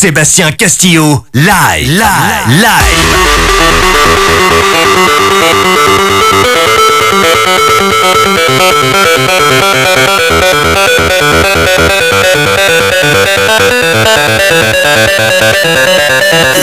[0.00, 2.70] Sébastien Castillo, live, live, live.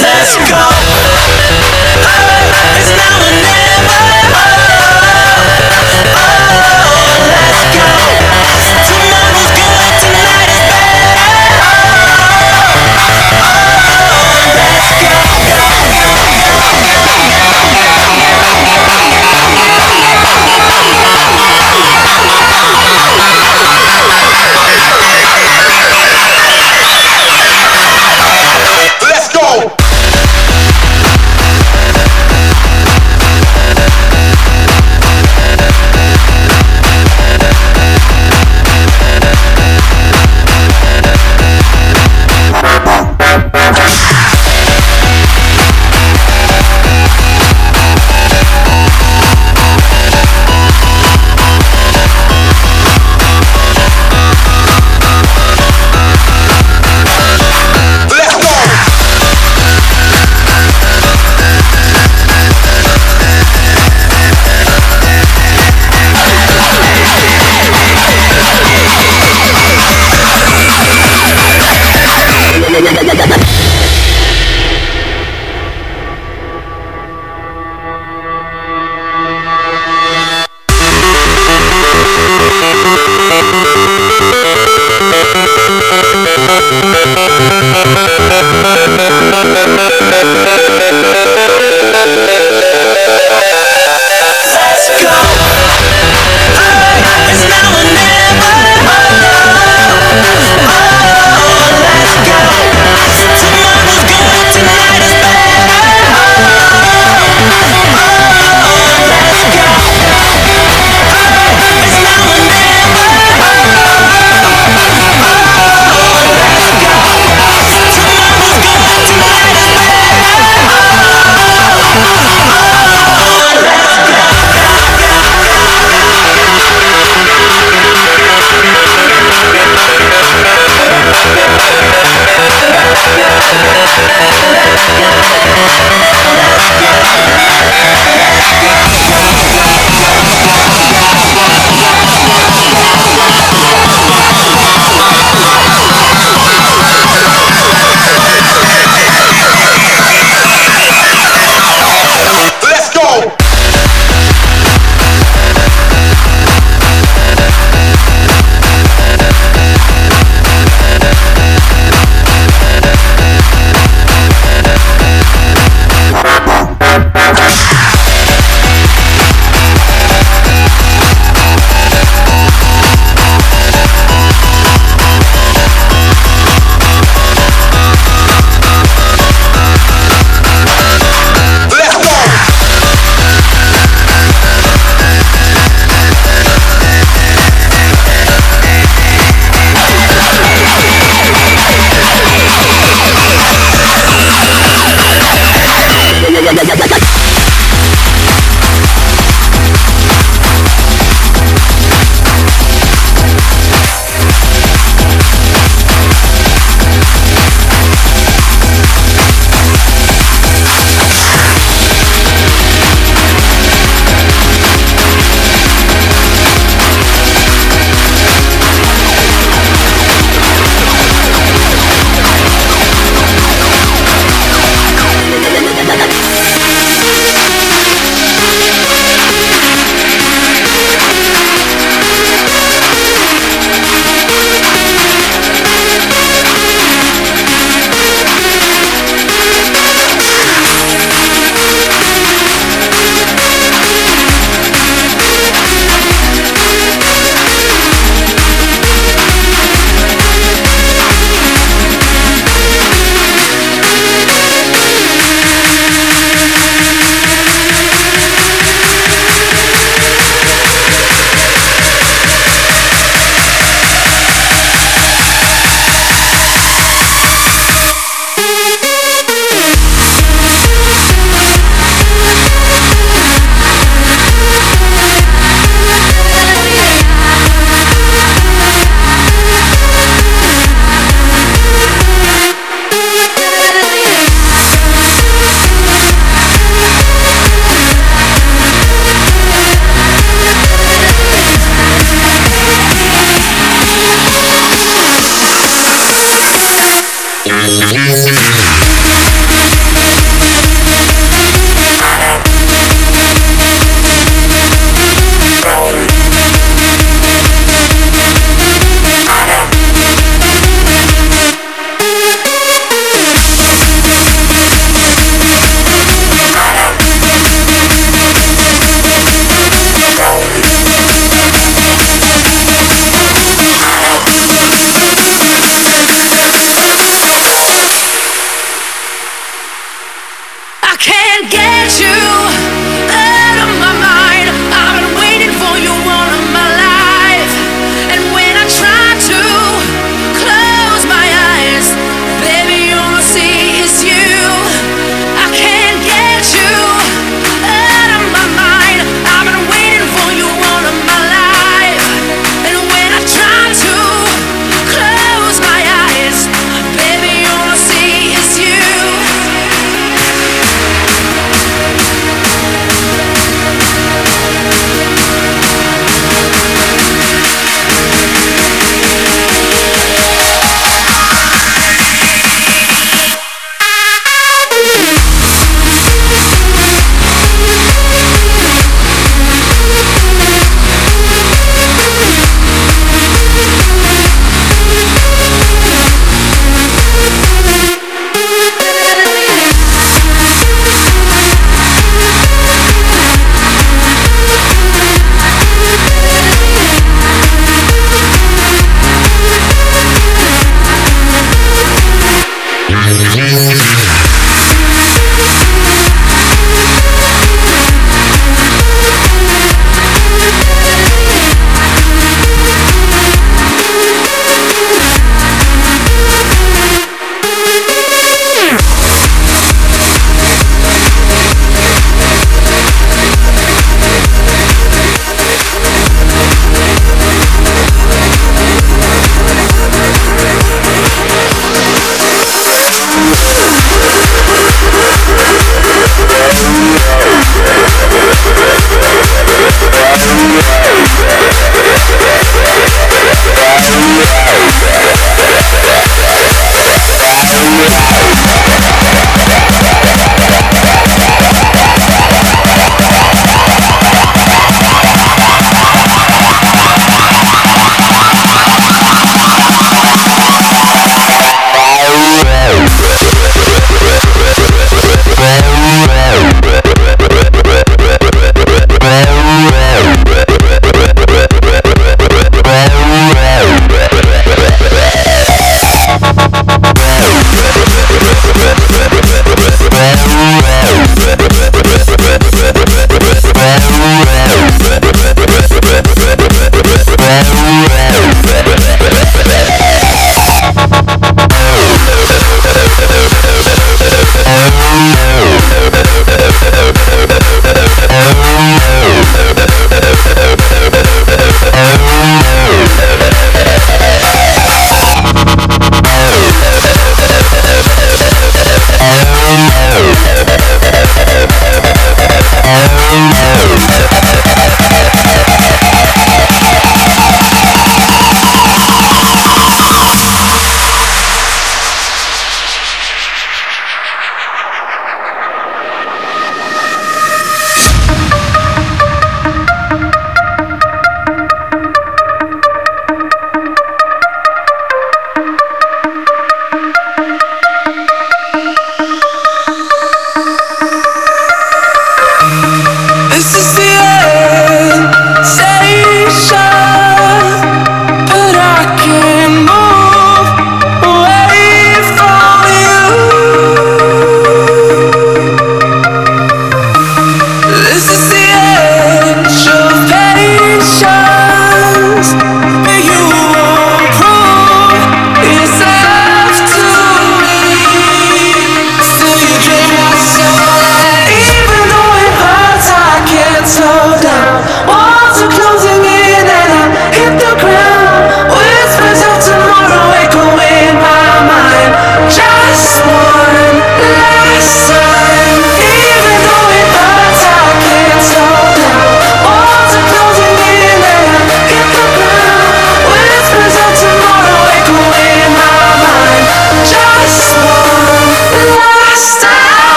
[0.00, 0.56] Let's go.
[2.08, 3.75] Oh,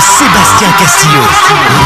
[0.00, 1.85] Sébastien Castillo.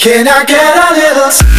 [0.00, 1.49] Can I get a little?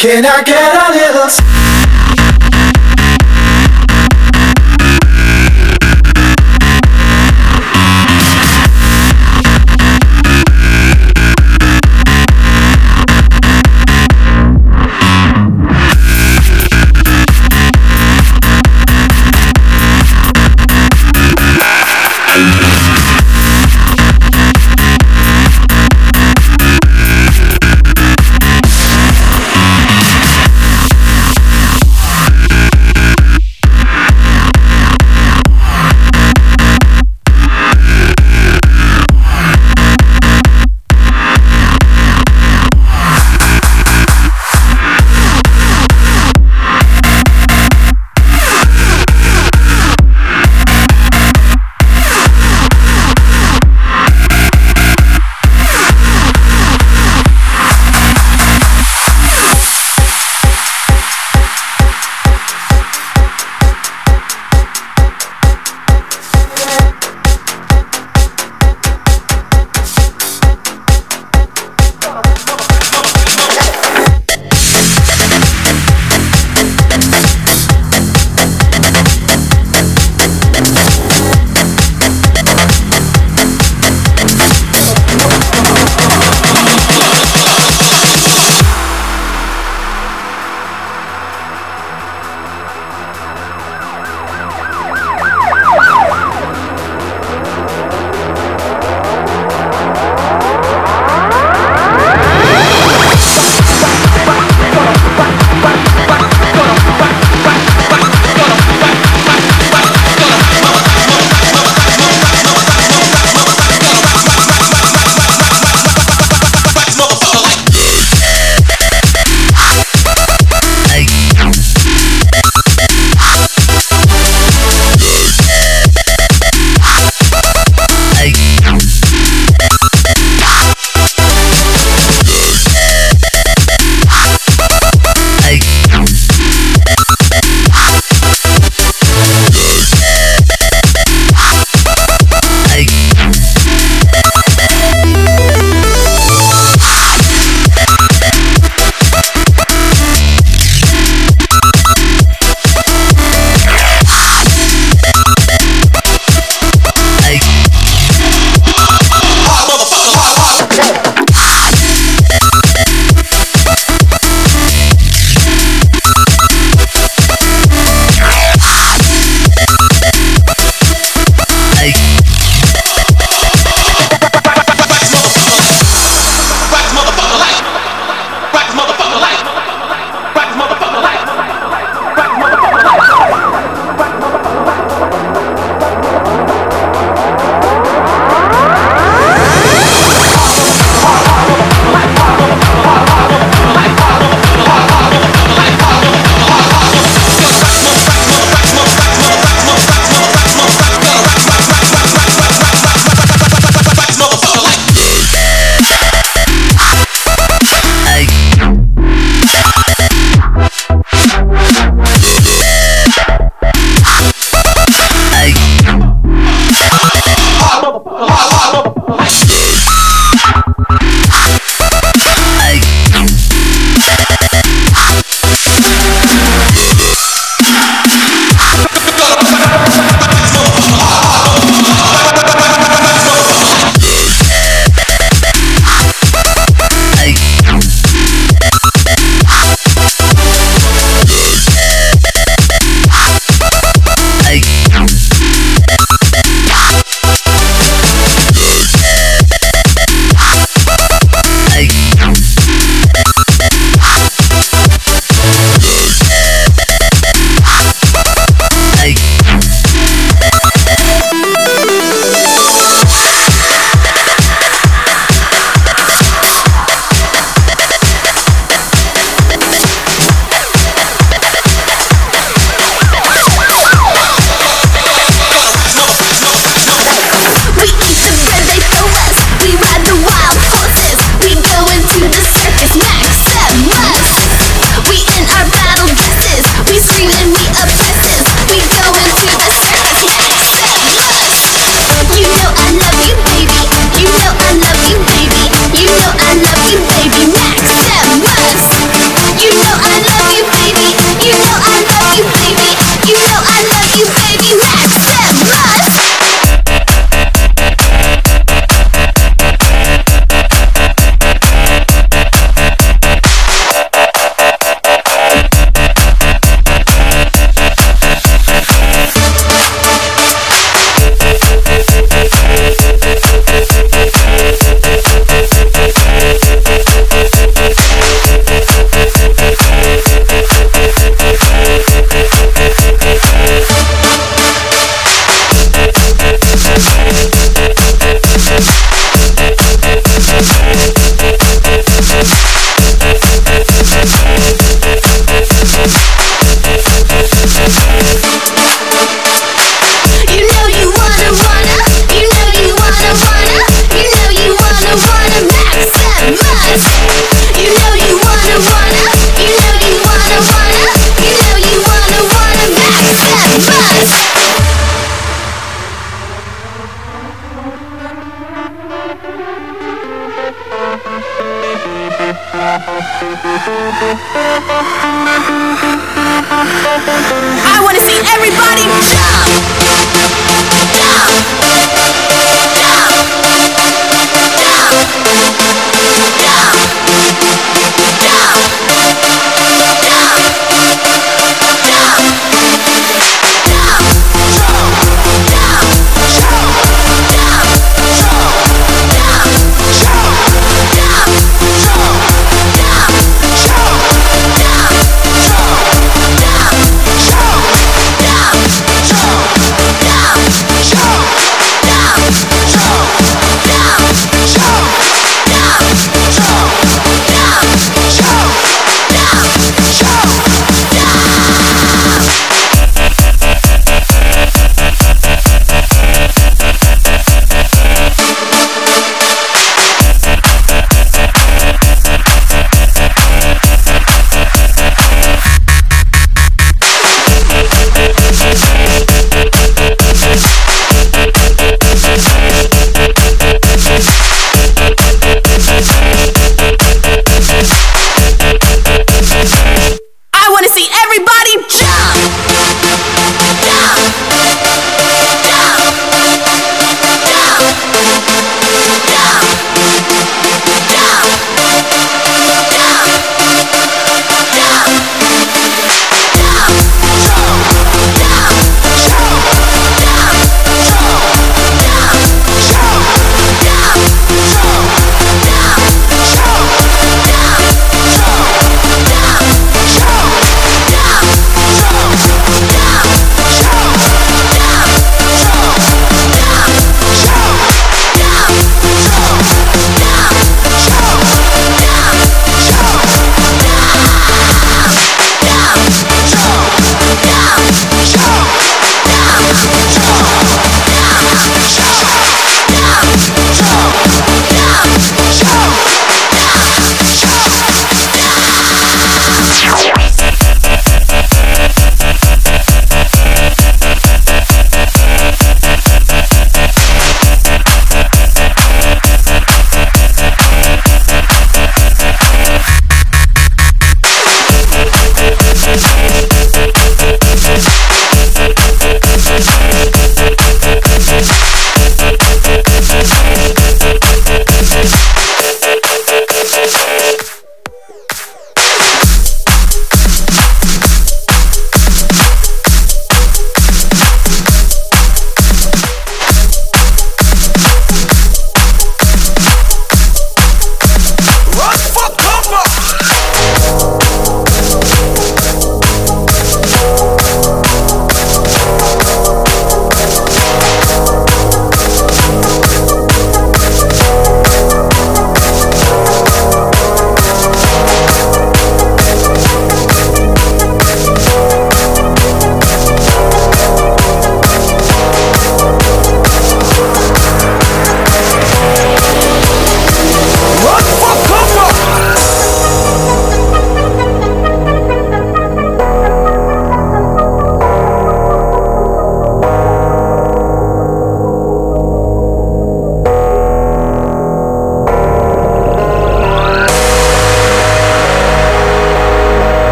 [0.00, 1.49] Can I get a little?